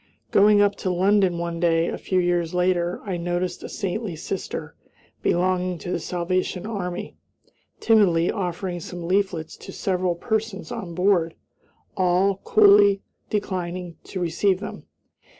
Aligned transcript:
Going 0.31 0.61
up 0.61 0.75
to 0.77 0.89
London 0.89 1.37
one 1.37 1.59
day, 1.59 1.87
a 1.87 1.97
few 1.99 2.17
years 2.19 2.55
later, 2.55 2.99
I 3.05 3.17
noticed 3.17 3.61
a 3.61 3.69
saintly 3.69 4.15
sister, 4.15 4.73
belonging 5.21 5.77
to 5.77 5.91
the 5.91 5.99
Salvation 5.99 6.65
Army, 6.65 7.15
timidly 7.79 8.31
offering 8.31 8.79
some 8.79 9.07
leaflets 9.07 9.55
to 9.57 9.71
several 9.71 10.15
persons 10.15 10.71
on 10.71 10.95
board; 10.95 11.35
all 11.95 12.37
coolly 12.37 13.03
declined 13.29 14.03
to 14.05 14.19
receive 14.19 14.59
them. 14.59 14.87